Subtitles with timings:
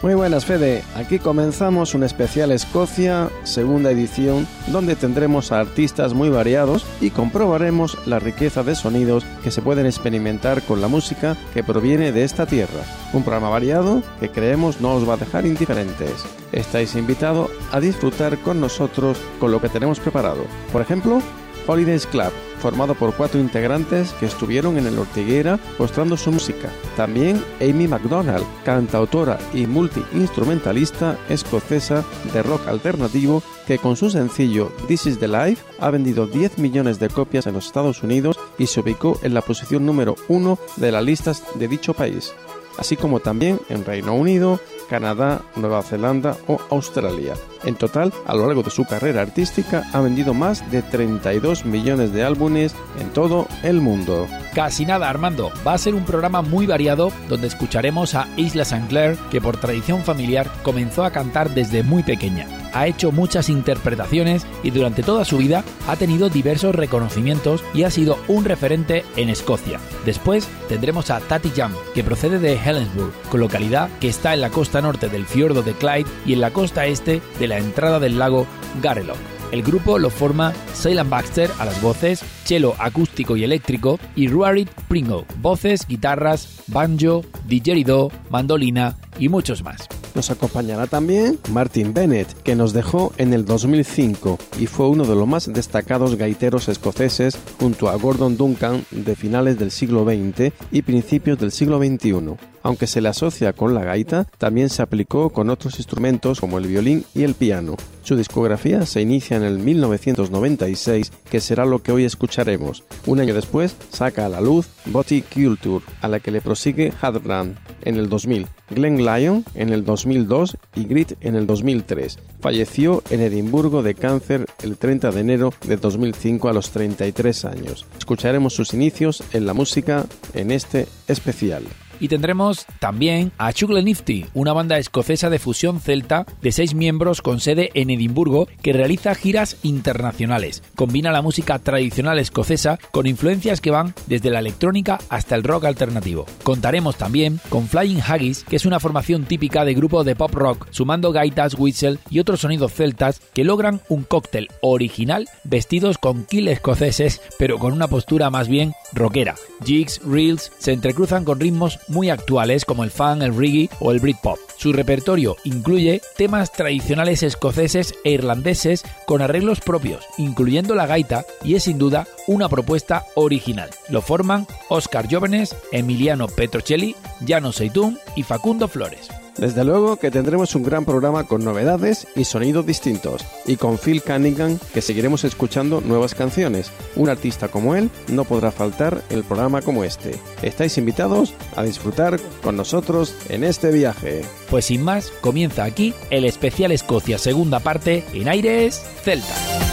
[0.00, 6.28] Muy buenas Fede, aquí comenzamos un especial Escocia, segunda edición, donde tendremos a artistas muy
[6.28, 11.64] variados y comprobaremos la riqueza de sonidos que se pueden experimentar con la música que
[11.64, 12.84] proviene de esta tierra.
[13.12, 16.24] Un programa variado que creemos no os va a dejar indiferentes.
[16.52, 20.44] Estáis invitados a disfrutar con nosotros con lo que tenemos preparado.
[20.70, 21.20] Por ejemplo,
[21.68, 26.70] Holidays Club, formado por cuatro integrantes que estuvieron en el Ortiguera mostrando su música.
[26.96, 35.06] También Amy MacDonald, cantautora y multiinstrumentalista escocesa de rock alternativo que con su sencillo This
[35.06, 38.80] is the Life ha vendido 10 millones de copias en los Estados Unidos y se
[38.80, 42.32] ubicó en la posición número uno de las listas de dicho país,
[42.78, 44.58] así como también en Reino Unido,
[44.88, 47.34] Canadá, Nueva Zelanda o Australia.
[47.64, 52.12] En total, a lo largo de su carrera artística, ha vendido más de 32 millones
[52.12, 54.26] de álbumes en todo el mundo.
[54.54, 55.50] Casi nada, Armando.
[55.66, 58.64] Va a ser un programa muy variado donde escucharemos a Isla.
[58.88, 62.57] Clair, que por tradición familiar comenzó a cantar desde muy pequeña.
[62.72, 67.90] Ha hecho muchas interpretaciones y durante toda su vida ha tenido diversos reconocimientos y ha
[67.90, 69.80] sido un referente en Escocia.
[70.04, 74.82] Después tendremos a Tati Jam, que procede de Helensburgh, localidad que está en la costa
[74.82, 78.46] norte del fiordo de Clyde y en la costa este de la entrada del lago
[78.82, 79.16] Gareloch.
[79.50, 84.70] El grupo lo forma Ceylan Baxter a las voces, cello acústico y eléctrico y Ruarit
[84.88, 89.88] Pringle, voces, guitarras, banjo, didgeridoo, mandolina y muchos más.
[90.14, 95.14] Nos acompañará también Martin Bennett, que nos dejó en el 2005 y fue uno de
[95.14, 100.82] los más destacados gaiteros escoceses junto a Gordon Duncan de finales del siglo XX y
[100.82, 102.36] principios del siglo XXI.
[102.62, 106.66] Aunque se le asocia con la gaita, también se aplicó con otros instrumentos como el
[106.66, 107.76] violín y el piano.
[108.02, 112.84] Su discografía se inicia en el 1996, que será lo que hoy escucharemos.
[113.06, 117.56] Un año después saca a la luz Body Culture, a la que le prosigue Hadran
[117.82, 122.18] en el 2000, Glenn Lyon en el 2002 y Grit en el 2003.
[122.40, 127.86] Falleció en Edimburgo de cáncer el 30 de enero de 2005 a los 33 años.
[127.98, 131.64] Escucharemos sus inicios en la música en este especial.
[132.00, 137.22] Y tendremos también a Chugle Nifty, una banda escocesa de fusión celta de seis miembros
[137.22, 140.62] con sede en Edimburgo que realiza giras internacionales.
[140.74, 145.64] Combina la música tradicional escocesa con influencias que van desde la electrónica hasta el rock
[145.64, 146.26] alternativo.
[146.42, 150.68] Contaremos también con Flying Haggis, que es una formación típica de grupo de pop rock,
[150.70, 156.48] sumando gaitas, whistle y otros sonidos celtas que logran un cóctel original vestidos con kill
[156.48, 159.34] escoceses, pero con una postura más bien rockera.
[159.64, 164.00] Jigs, reels se entrecruzan con ritmos muy actuales como el funk, el reggae o el
[164.00, 164.38] Britpop.
[164.56, 171.54] Su repertorio incluye temas tradicionales escoceses e irlandeses con arreglos propios, incluyendo la gaita, y
[171.54, 173.70] es sin duda una propuesta original.
[173.88, 179.08] Lo forman Oscar Jóvenes, Emiliano Petrocelli, Llano Seitún y Facundo Flores.
[179.38, 184.02] Desde luego que tendremos un gran programa con novedades y sonidos distintos, y con Phil
[184.02, 186.72] Cunningham que seguiremos escuchando nuevas canciones.
[186.96, 190.18] Un artista como él no podrá faltar el programa como este.
[190.42, 194.22] Estáis invitados a disfrutar con nosotros en este viaje.
[194.50, 199.68] Pues sin más, comienza aquí el especial Escocia segunda parte en Aires Celtas.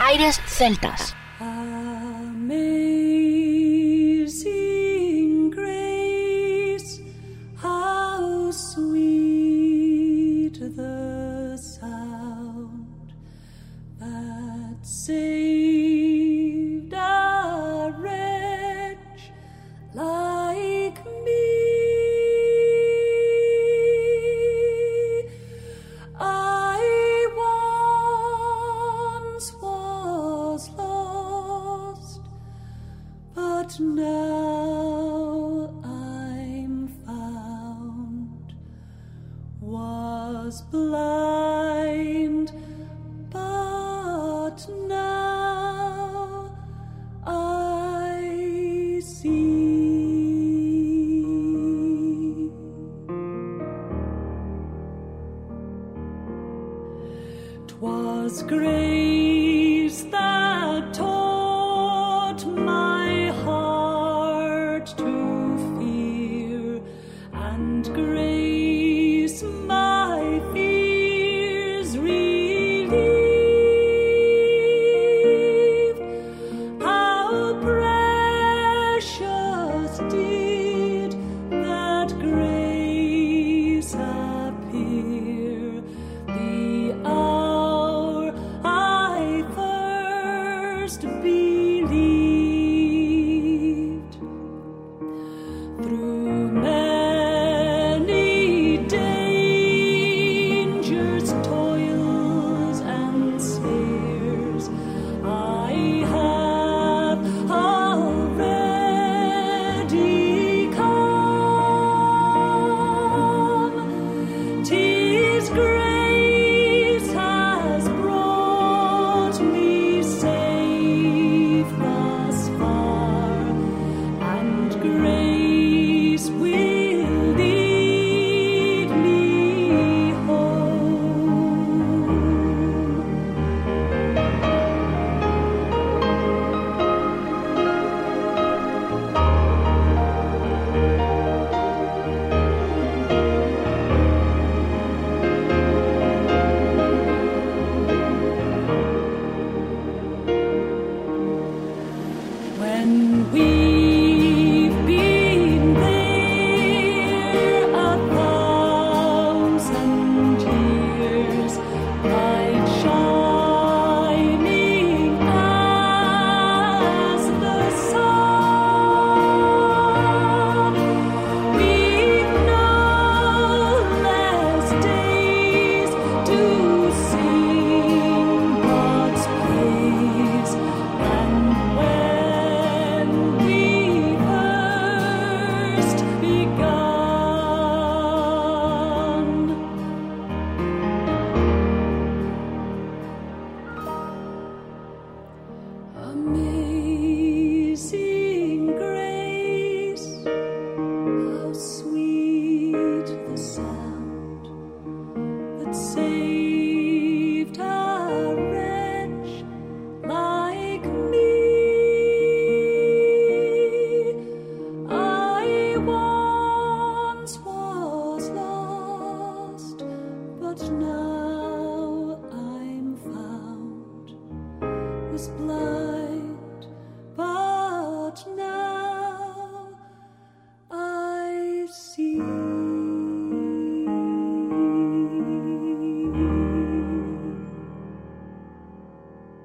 [0.00, 1.19] Aires Celtas.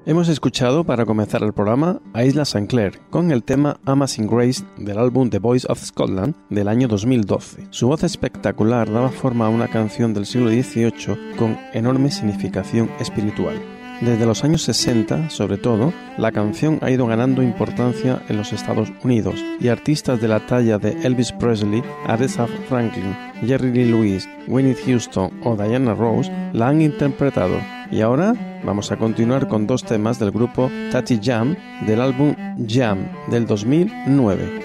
[0.07, 2.67] Hemos escuchado para comenzar el programa a Isla St.
[2.67, 7.69] Clair con el tema Amazing Grace del álbum The Voice of Scotland del año 2012.
[7.71, 13.59] Su voz espectacular daba forma a una canción del siglo XVIII con enorme significación espiritual.
[14.01, 18.93] Desde los años 60, sobre todo, la canción ha ido ganando importancia en los Estados
[19.03, 24.75] Unidos y artistas de la talla de Elvis Presley, Aretha Franklin, Jerry Lee Lewis, Winnie
[24.85, 27.57] Houston o Diana Rose la han interpretado.
[27.91, 32.35] Y ahora vamos a continuar con dos temas del grupo Tati Jam del álbum
[32.67, 34.64] Jam del 2009.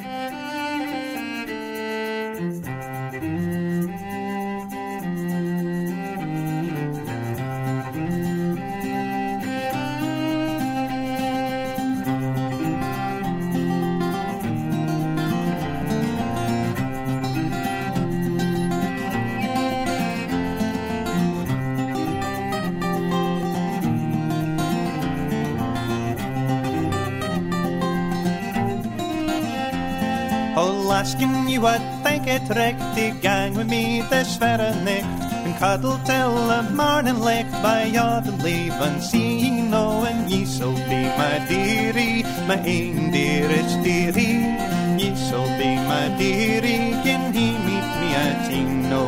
[32.55, 35.05] Recht to gang with me this verre nicht
[35.45, 41.01] and cuddle till the morning licht by your leave and see knowing ye shall be
[41.21, 44.43] my dearie, my ain dearest dearie.
[45.01, 49.05] Ye shall be my dearie, can he meet me at Tino?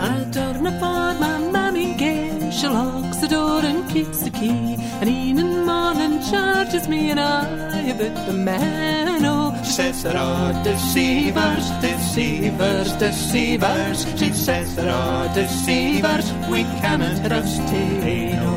[0.00, 5.08] I turn upon my mammy gay, she locks the door and keeps the key, and
[5.08, 9.24] in the morning charges me and I a bit the man.
[9.24, 9.37] Oh,
[9.68, 14.06] says there are deceivers, deceivers, deceivers.
[14.18, 18.56] She says there are deceivers, we cannot trust Tino.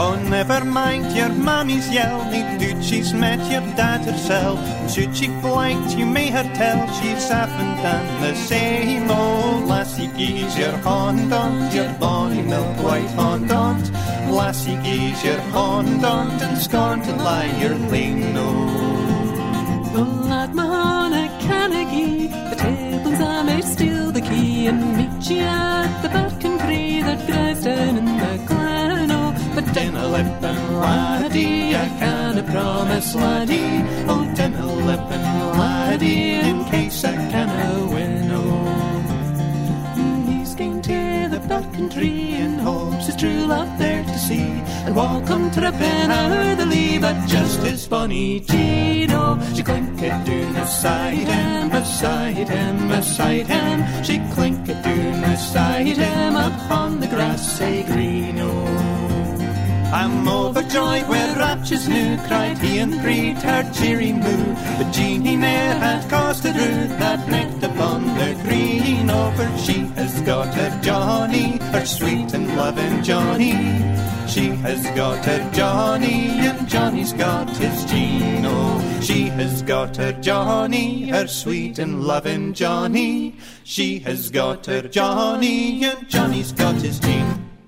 [0.00, 4.56] Oh, oh, never mind your mammy's yell, me dude, she's met your.
[4.58, 9.10] And should she blight, you may her tell she's haven't done the same.
[9.10, 13.90] Oh, lassie geese your hondont, your bonny milk white hondont.
[14.30, 18.87] Lassie geese your hondont, and scorn to lie your lean Oh,
[19.94, 26.08] lad, Mahona Carnegie, the tables I made steal the key and meet you at the
[26.08, 27.26] back country that
[27.62, 29.10] down in the glen.
[29.10, 33.84] Oh, but dinna lip and laddie, I canna promise laddie.
[34.08, 38.17] Oh, dinna lip and laddie, in case I canna win.
[41.62, 44.50] To the back country in hopes his true love there to see.
[44.86, 49.38] And welcome tripping out the lee, but just his funny Tino.
[49.54, 54.04] She clinked doon beside him, beside him, beside him.
[54.04, 58.38] She clinked doon beside him upon the grassy green.
[58.38, 58.77] Oh.
[59.90, 64.54] I'm overjoyed with raptures new, cried he and breathed her cheery moo.
[64.76, 69.48] But Jeanie ne'er had caused a root that necked upon the green over.
[69.56, 73.52] She has got her Johnny, her sweet and loving Johnny.
[74.28, 79.00] She has got her Johnny, and Johnny's got his Gino.
[79.00, 83.36] She has got her Johnny, her sweet and loving Johnny.
[83.64, 87.47] She has got her Johnny, and Johnny's got his Gino.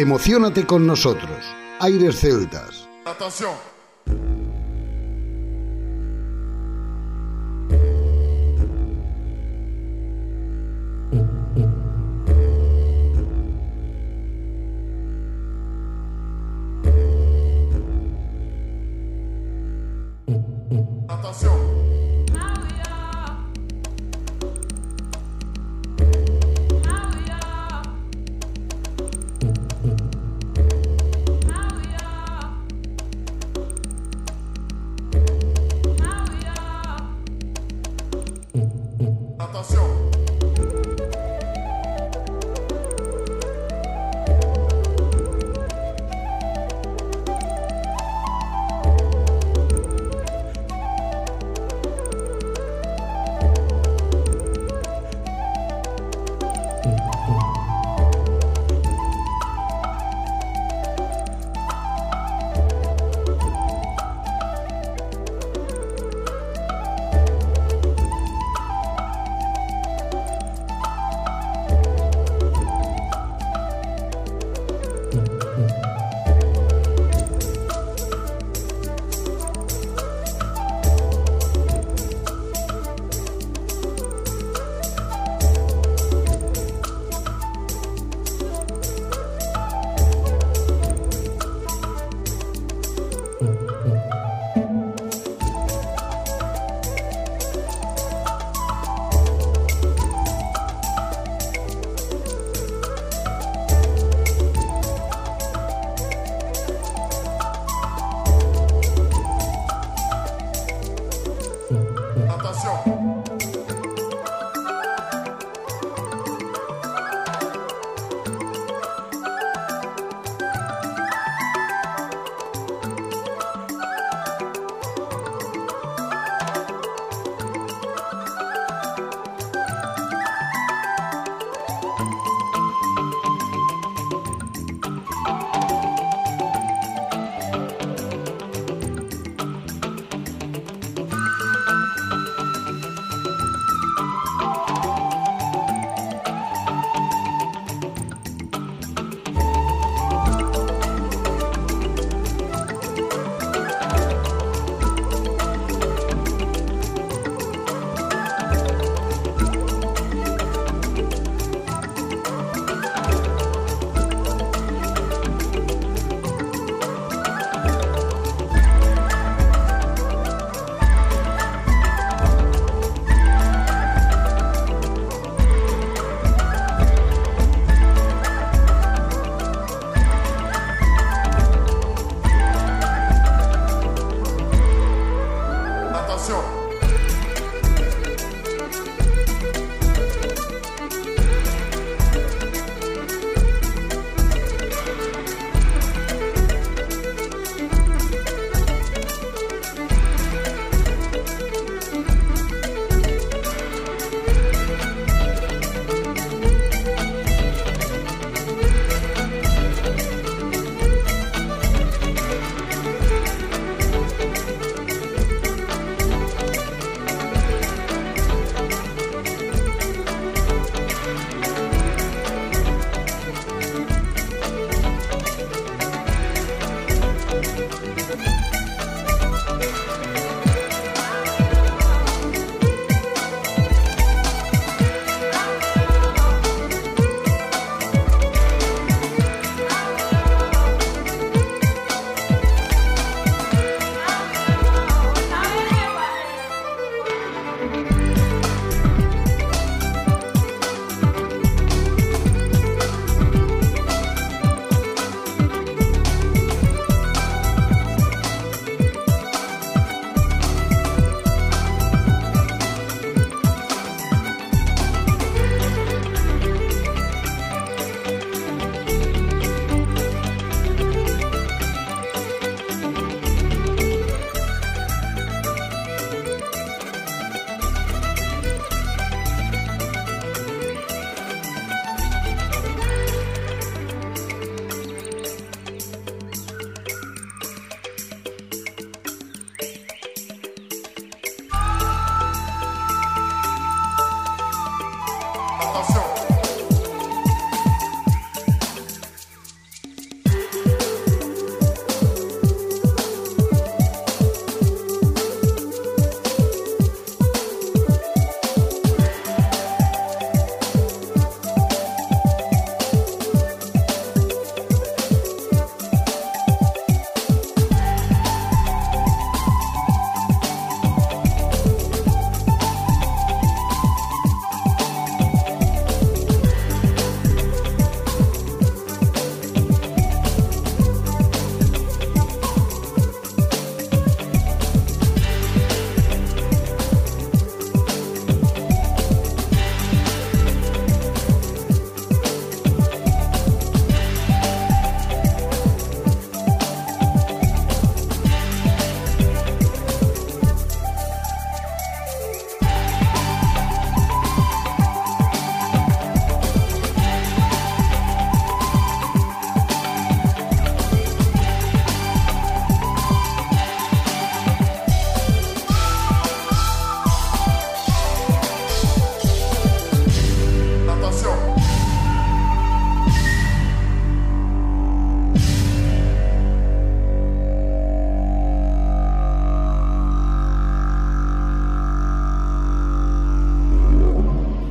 [0.00, 1.44] Emocionate con nosotros.
[1.78, 2.88] Aires Celtas.
[3.04, 3.54] Attention.
[21.10, 21.59] Attention.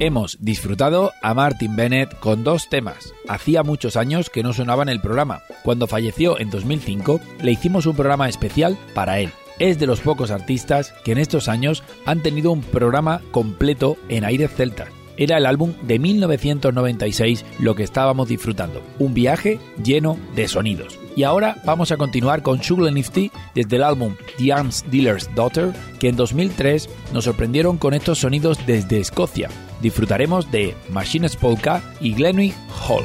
[0.09, 3.13] Hemos disfrutado a Martin Bennett con dos temas.
[3.27, 5.43] Hacía muchos años que no sonaba en el programa.
[5.61, 9.29] Cuando falleció en 2005, le hicimos un programa especial para él.
[9.59, 14.25] Es de los pocos artistas que en estos años han tenido un programa completo en
[14.25, 18.81] aires celtas era el álbum de 1996 lo que estábamos disfrutando.
[18.99, 20.97] Un viaje lleno de sonidos.
[21.13, 25.73] Y ahora vamos a continuar con Sugar Nifty desde el álbum The Arms Dealer's Daughter,
[25.99, 29.49] que en 2003 nos sorprendieron con estos sonidos desde Escocia.
[29.81, 32.55] Disfrutaremos de Machines Polka y Glenwick
[32.87, 33.03] Hall.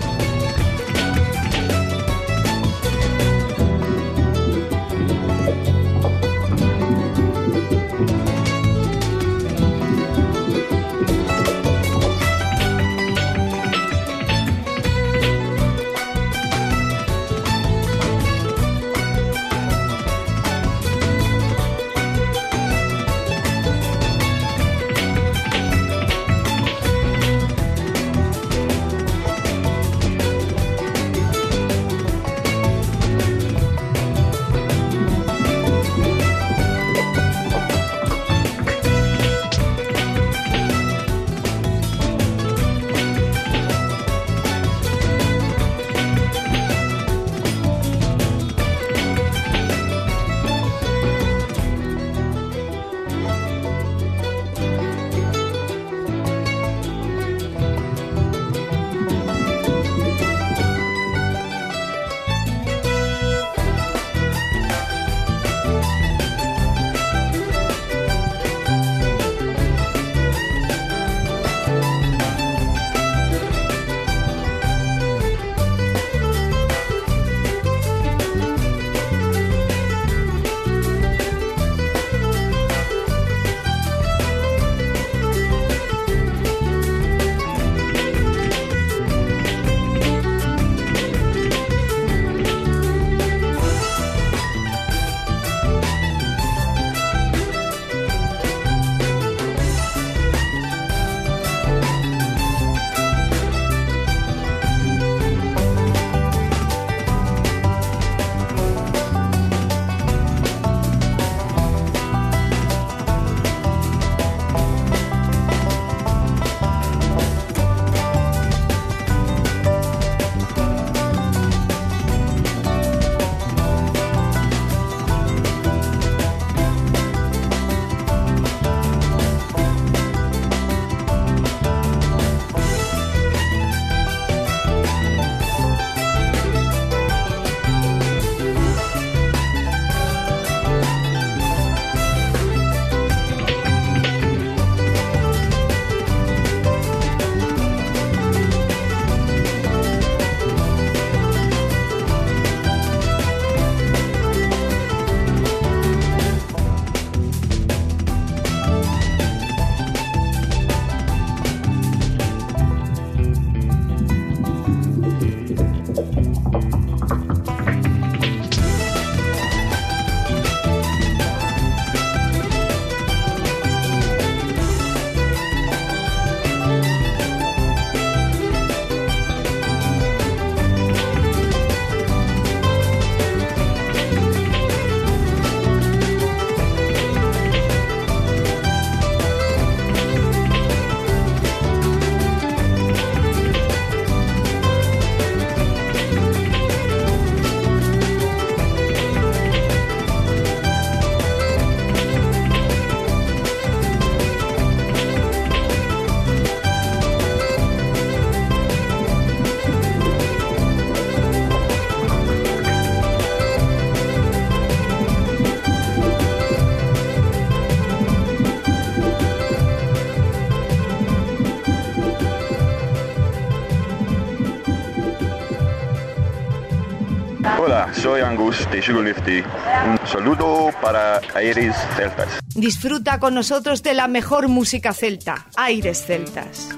[229.24, 229.44] De.
[229.86, 232.28] Un saludo para Aires Celtas.
[232.54, 236.73] Disfruta con nosotros de la mejor música celta, Aires Celtas.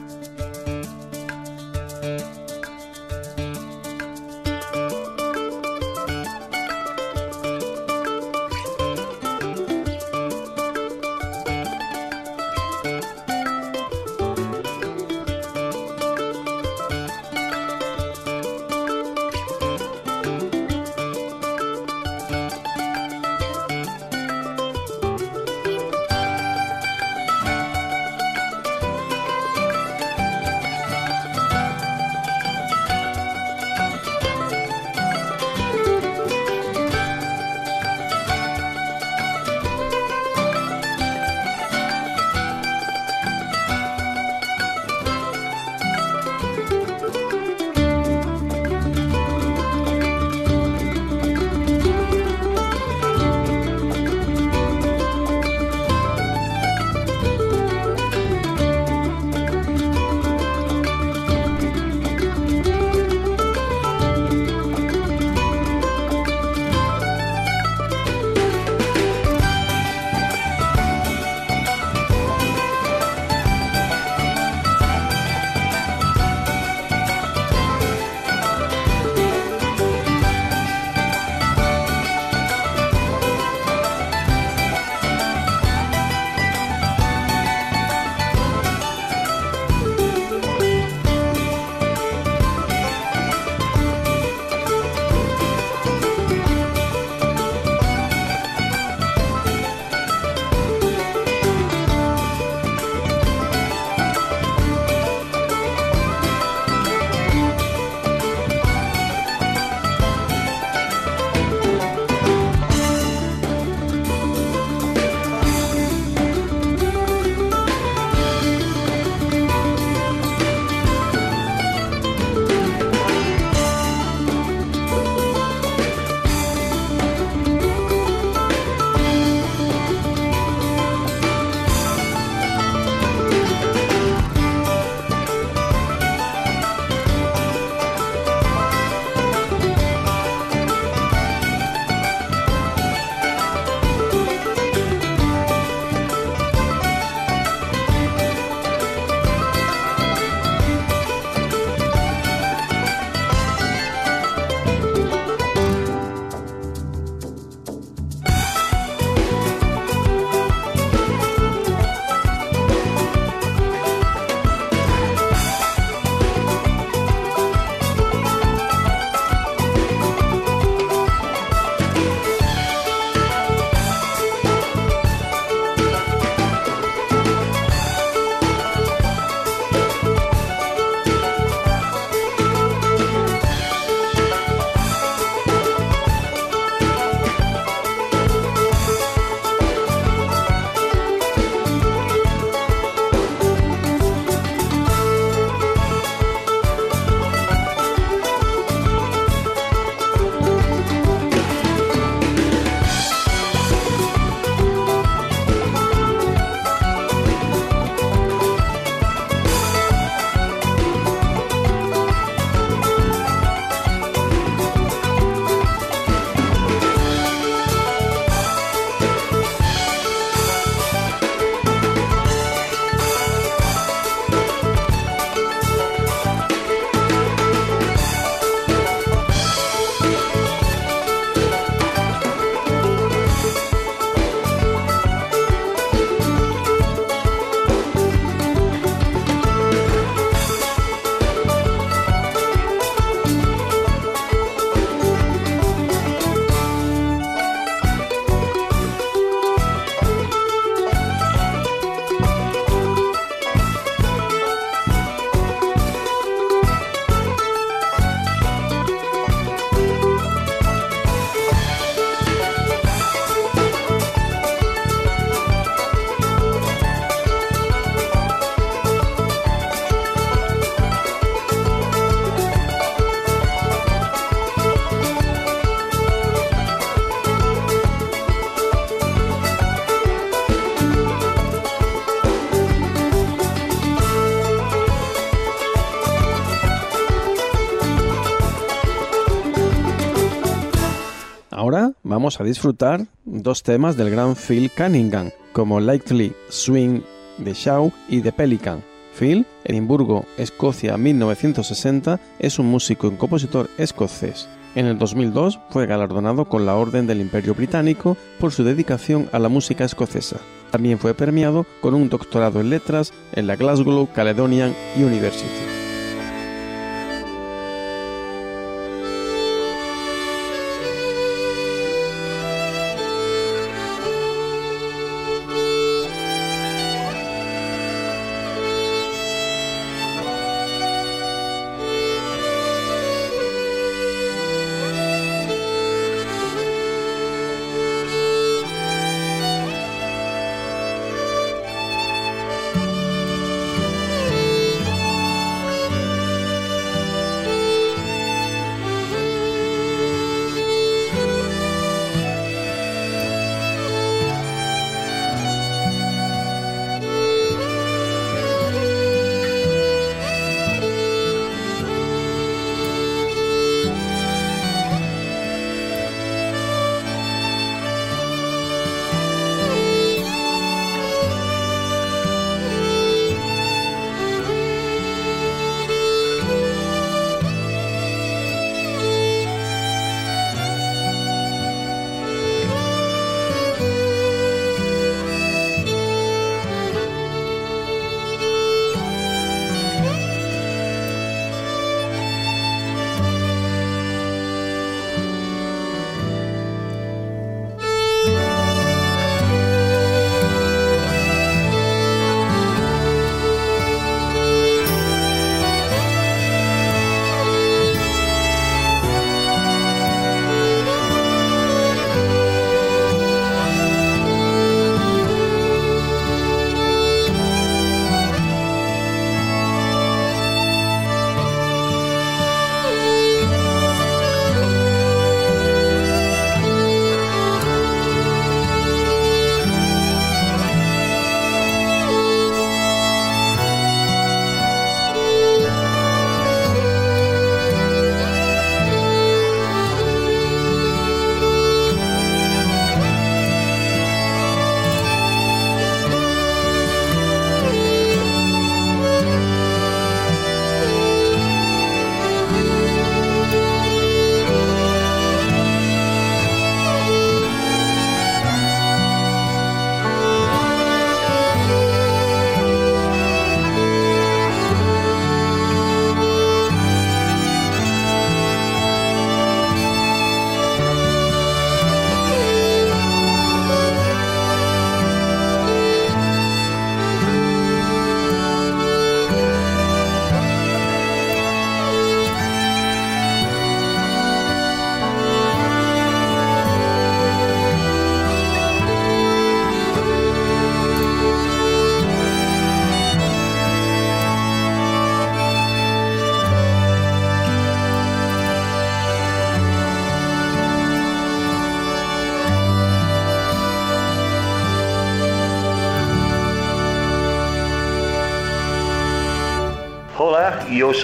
[292.40, 297.00] A disfrutar dos temas del gran Phil Cunningham, como Likely Swing
[297.38, 298.82] de Shaw y The Pelican.
[299.18, 304.48] Phil, Edimburgo, Escocia 1960, es un músico y compositor escocés.
[304.74, 309.38] En el 2002 fue galardonado con la Orden del Imperio Británico por su dedicación a
[309.38, 310.36] la música escocesa.
[310.70, 315.75] También fue premiado con un doctorado en letras en la Glasgow Caledonian University.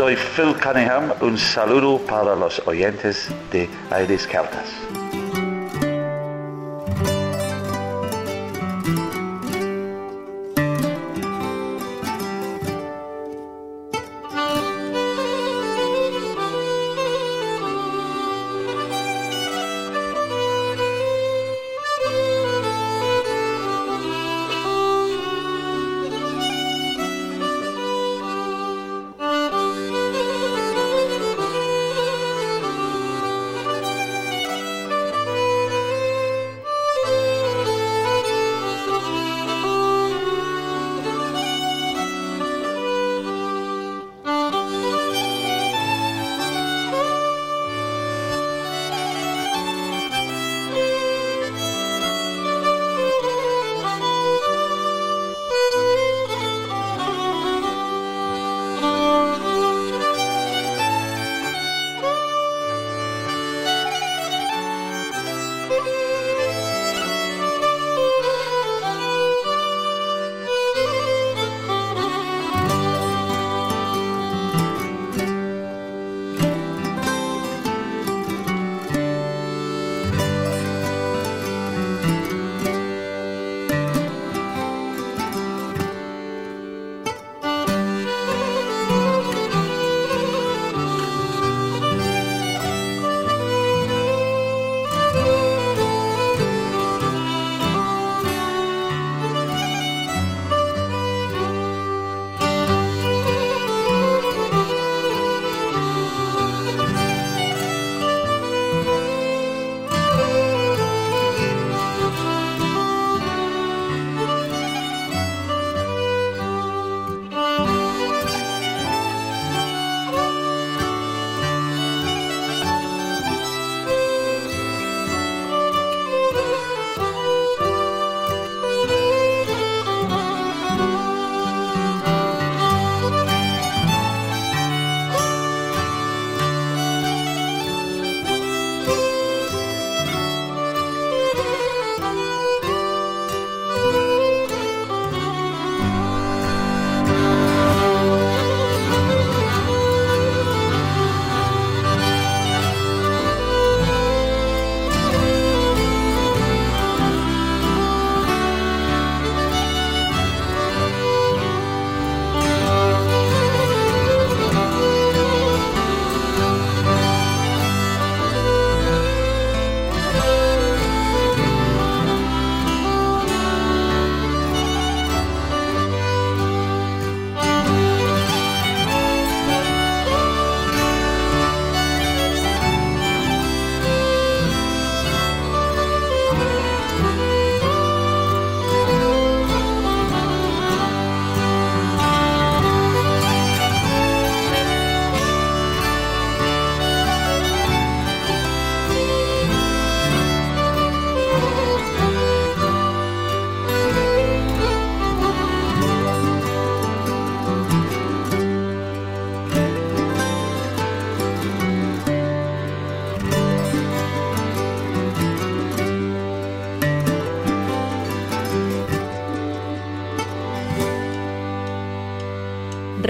[0.03, 1.12] Soy Phil Cunningham.
[1.20, 5.22] Un saludo para los oyentes de Aires Celtas.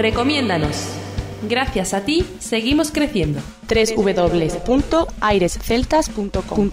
[0.03, 0.75] Recomiéndanos.
[1.47, 3.39] Gracias a ti, seguimos creciendo.
[3.69, 6.69] www.airesceltas.com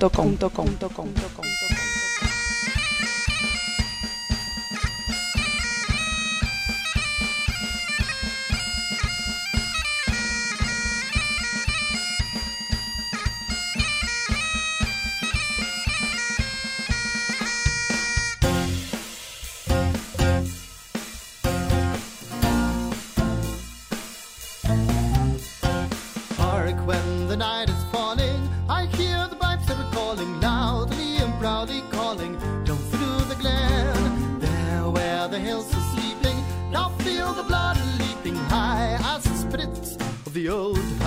[40.43, 40.99] the old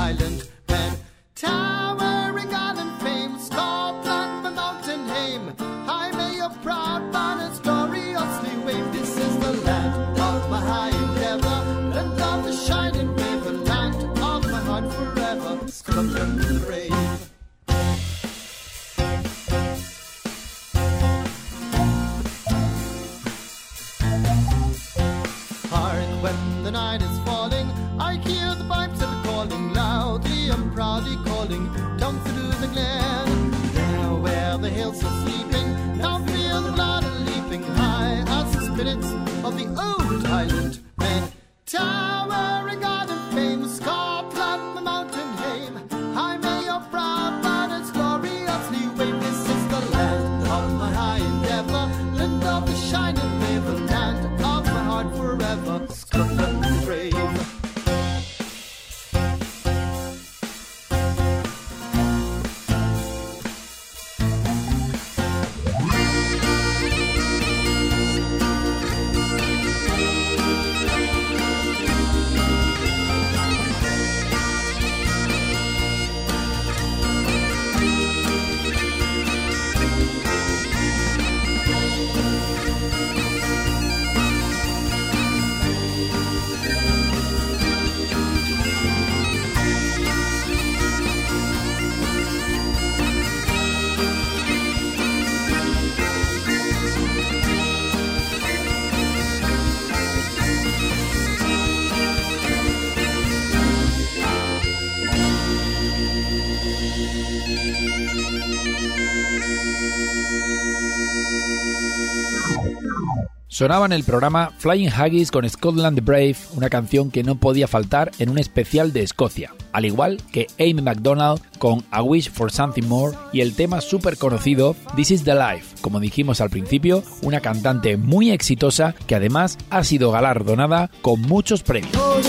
[113.53, 118.09] Sonaba en el programa Flying Haggis con Scotland Brave, una canción que no podía faltar
[118.17, 122.87] en un especial de Escocia, al igual que Amy MacDonald con A Wish for Something
[122.87, 127.41] More y el tema súper conocido This is the Life, como dijimos al principio, una
[127.41, 131.95] cantante muy exitosa que además ha sido galardonada con muchos premios.
[131.95, 132.19] Oh,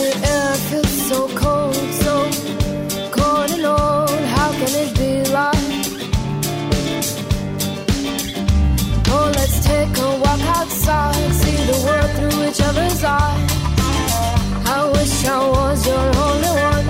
[10.04, 13.50] Walk outside, see the world through each other's eyes.
[14.76, 16.88] I wish I was your only one.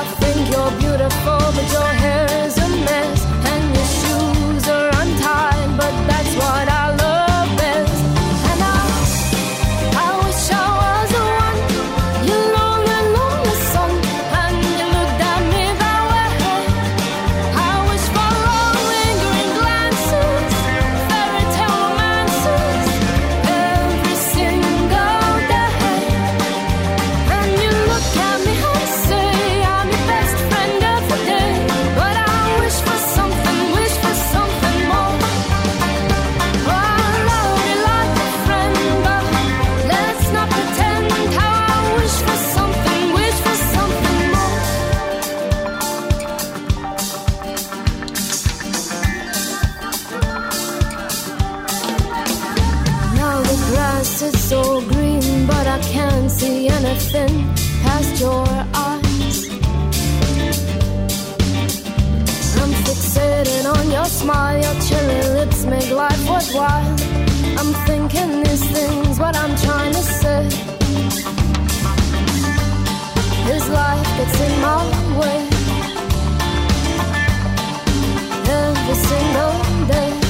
[0.00, 3.20] I think you're beautiful, but your hair is a mess,
[3.52, 5.94] and your shoes are untied, but
[56.98, 57.46] slipping
[57.82, 59.48] past your eyes.
[62.60, 66.96] I'm fixated on your smile, your cherry lips make life worthwhile.
[67.58, 70.48] I'm thinking these things, what I'm trying to say.
[73.46, 74.82] This life gets in my
[75.20, 75.40] way
[78.48, 80.29] every single day.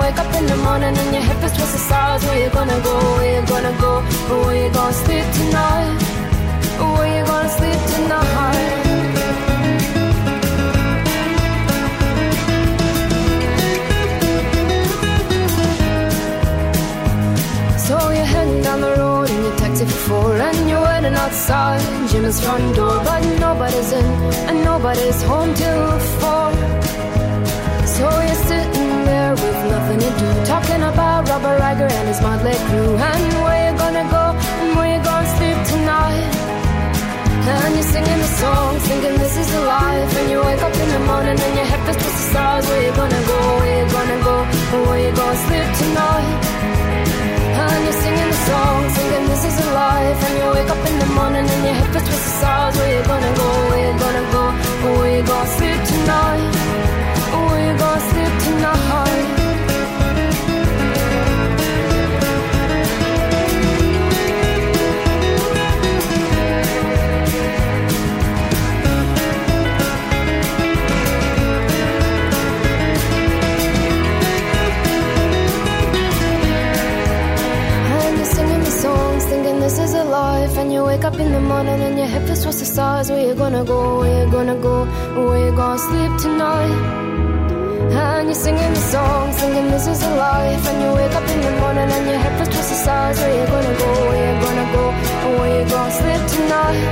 [0.00, 2.24] Wake up in the morning and your hip is twisted sides.
[2.24, 2.94] Where you gonna go?
[3.16, 3.92] Where you gonna go?
[4.44, 5.98] Where you gonna sleep tonight?
[6.94, 8.66] Where you gonna sleep tonight?
[17.86, 21.80] So you're heading down the road in your taxi four And you're waiting outside
[22.10, 24.04] Jimmy's front door But nobody's in
[24.48, 26.48] and nobody's home till four
[30.18, 34.24] do Talking about Robert Riger and his motley crew And where you gonna go
[34.60, 36.38] and where you gonna sleep tonight
[37.48, 40.12] and you're singing the song, thinking this is a life.
[40.18, 42.64] And you wake up in the morning and your head feels just the stars.
[42.68, 43.38] Where you gonna go?
[43.60, 44.36] Where you gonna go?
[44.74, 46.28] Or where you gonna sleep tonight?
[47.62, 50.18] And you're singing the song, thinking this is a life.
[50.26, 52.76] And you wake up in the morning and your head feels just the stars.
[52.76, 53.48] Where you gonna go?
[53.70, 53.87] Where
[82.78, 83.10] stars.
[83.10, 83.80] Where you gonna go?
[84.00, 84.76] Where you gonna go?
[85.26, 86.76] Where you gonna sleep tonight?
[88.02, 90.62] And you're singing the song, singing this is a life.
[90.70, 93.16] And you wake up in the morning and your head feels towards the stars.
[93.20, 93.90] Where you gonna go?
[94.08, 94.84] Where you gonna go?
[95.38, 96.84] Where you gonna sleep tonight?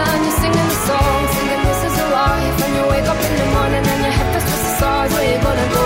[0.00, 2.56] And you're singing the song, singing this is a life.
[2.64, 5.10] And you wake up in the morning and your head feels towards the stars.
[5.14, 5.81] Where you gonna go?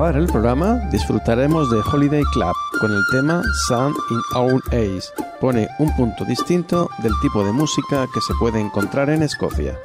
[0.00, 5.12] Acabar el programa, disfrutaremos de Holiday Club con el tema Sun in Our Eyes.
[5.38, 9.78] Pone un punto distinto del tipo de música que se puede encontrar en Escocia.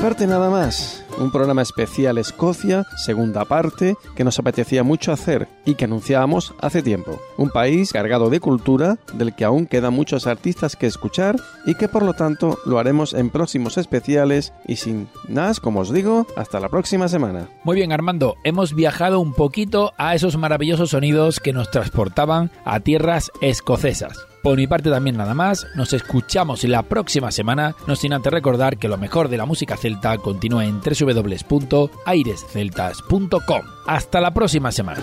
[0.00, 5.74] Parte nada más, un programa especial Escocia, segunda parte, que nos apetecía mucho hacer y
[5.74, 7.20] que anunciábamos hace tiempo.
[7.36, 11.36] Un país cargado de cultura, del que aún quedan muchos artistas que escuchar
[11.66, 15.92] y que por lo tanto lo haremos en próximos especiales y sin más, como os
[15.92, 17.48] digo, hasta la próxima semana.
[17.64, 22.80] Muy bien Armando, hemos viajado un poquito a esos maravillosos sonidos que nos transportaban a
[22.80, 24.29] tierras escocesas.
[24.42, 28.78] Por mi parte también nada más, nos escuchamos la próxima semana, no sin antes recordar
[28.78, 33.62] que lo mejor de la música celta continúa en www.airesceltas.com.
[33.86, 35.02] Hasta la próxima semana.